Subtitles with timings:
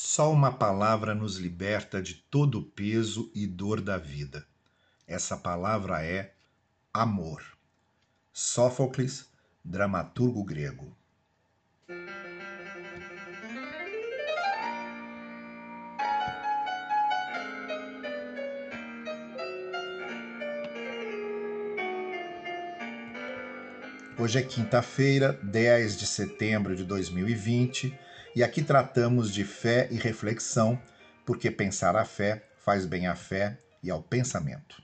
[0.00, 4.46] Só uma palavra nos liberta de todo o peso e dor da vida.
[5.08, 6.34] Essa palavra é
[6.94, 7.42] amor.
[8.32, 9.28] Sófocles,
[9.64, 10.96] dramaturgo grego.
[24.16, 27.98] Hoje é quinta-feira, 10 de setembro de 2020,
[28.38, 30.80] e aqui tratamos de fé e reflexão,
[31.26, 34.80] porque pensar a fé faz bem à fé e ao pensamento.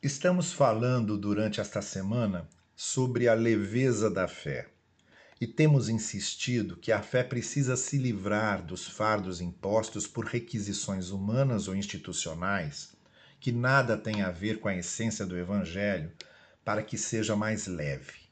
[0.00, 4.68] Estamos falando durante esta semana sobre a leveza da fé.
[5.40, 11.66] E temos insistido que a fé precisa se livrar dos fardos impostos por requisições humanas
[11.66, 12.92] ou institucionais
[13.40, 16.12] que nada têm a ver com a essência do Evangelho
[16.64, 18.28] para que seja mais leve.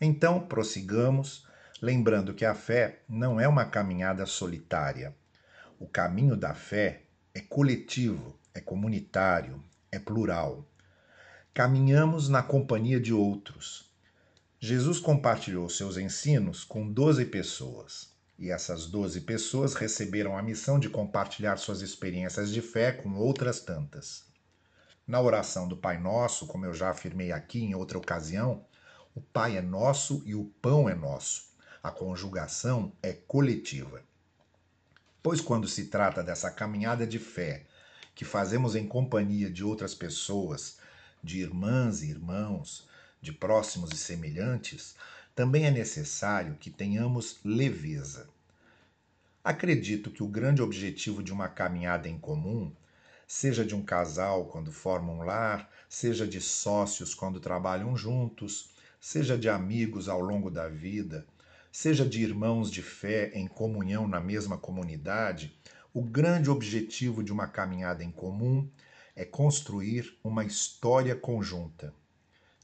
[0.00, 1.46] Então, prossigamos,
[1.80, 5.14] lembrando que a fé não é uma caminhada solitária.
[5.78, 7.02] O caminho da fé
[7.34, 10.66] é coletivo, é comunitário, é plural.
[11.52, 13.90] Caminhamos na companhia de outros.
[14.58, 18.14] Jesus compartilhou seus ensinos com doze pessoas.
[18.38, 23.60] E essas doze pessoas receberam a missão de compartilhar suas experiências de fé com outras
[23.60, 24.24] tantas.
[25.06, 28.64] Na oração do Pai Nosso, como eu já afirmei aqui em outra ocasião,
[29.14, 31.55] o Pai é nosso e o pão é nosso.
[31.82, 34.02] A conjugação é coletiva.
[35.22, 37.66] Pois quando se trata dessa caminhada de fé
[38.14, 40.78] que fazemos em companhia de outras pessoas,
[41.22, 42.88] de irmãs e irmãos,
[43.20, 44.94] de próximos e semelhantes,
[45.34, 48.28] também é necessário que tenhamos leveza.
[49.44, 52.72] Acredito que o grande objetivo de uma caminhada em comum
[53.26, 59.36] seja de um casal quando formam um lar, seja de sócios quando trabalham juntos, seja
[59.36, 61.26] de amigos ao longo da vida,
[61.78, 65.54] seja de irmãos de fé em comunhão na mesma comunidade,
[65.92, 68.66] o grande objetivo de uma caminhada em comum
[69.14, 71.92] é construir uma história conjunta.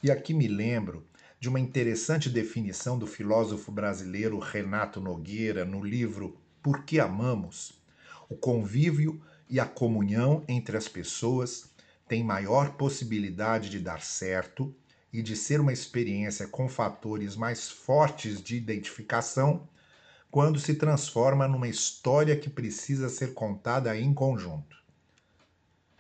[0.03, 1.07] E aqui me lembro
[1.39, 7.83] de uma interessante definição do filósofo brasileiro Renato Nogueira no livro Por que Amamos?
[8.31, 11.71] O convívio e a comunhão entre as pessoas
[12.09, 14.75] tem maior possibilidade de dar certo
[15.13, 19.69] e de ser uma experiência com fatores mais fortes de identificação
[20.31, 24.83] quando se transforma numa história que precisa ser contada em conjunto.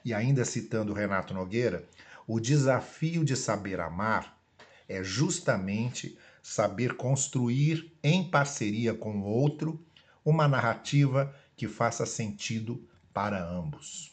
[0.02, 1.86] E ainda citando Renato Nogueira,
[2.26, 4.40] o desafio de saber amar
[4.88, 9.84] é justamente saber construir em parceria com o outro
[10.24, 14.12] uma narrativa que faça sentido para ambos.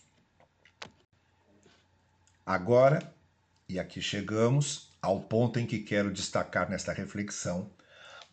[2.46, 3.14] Agora,
[3.68, 7.70] e aqui chegamos ao ponto em que quero destacar nesta reflexão,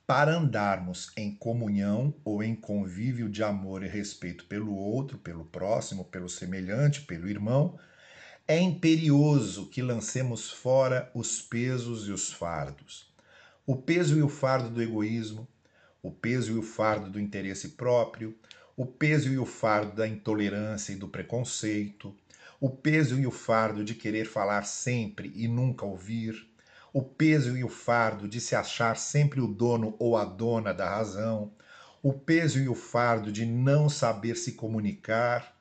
[0.06, 6.04] para andarmos em comunhão ou em convívio de amor e respeito pelo outro, pelo próximo,
[6.04, 7.78] pelo semelhante, pelo irmão,
[8.46, 13.12] é imperioso que lancemos fora os pesos e os fardos.
[13.66, 15.48] O peso e o fardo do egoísmo,
[16.00, 18.38] o peso e o fardo do interesse próprio,
[18.76, 22.14] o peso e o fardo da intolerância e do preconceito,
[22.60, 26.46] o peso e o fardo de querer falar sempre e nunca ouvir,
[26.96, 30.88] o peso e o fardo de se achar sempre o dono ou a dona da
[30.88, 31.52] razão,
[32.02, 35.54] o peso e o fardo de não saber se comunicar,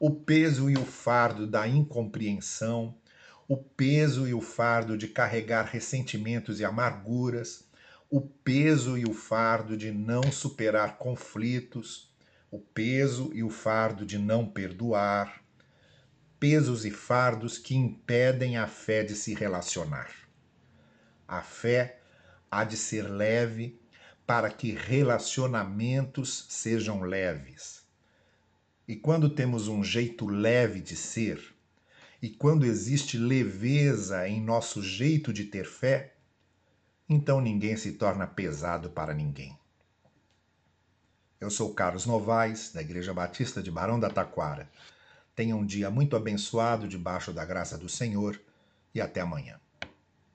[0.00, 2.96] o peso e o fardo da incompreensão,
[3.46, 7.68] o peso e o fardo de carregar ressentimentos e amarguras,
[8.10, 12.12] o peso e o fardo de não superar conflitos,
[12.50, 15.40] o peso e o fardo de não perdoar,
[16.40, 20.19] pesos e fardos que impedem a fé de se relacionar.
[21.30, 22.00] A fé
[22.50, 23.80] há de ser leve
[24.26, 27.84] para que relacionamentos sejam leves.
[28.88, 31.40] E quando temos um jeito leve de ser,
[32.20, 36.14] e quando existe leveza em nosso jeito de ter fé,
[37.08, 39.56] então ninguém se torna pesado para ninguém.
[41.40, 44.68] Eu sou Carlos Novaes, da Igreja Batista de Barão da Taquara.
[45.36, 48.36] Tenha um dia muito abençoado debaixo da graça do Senhor
[48.92, 49.60] e até amanhã.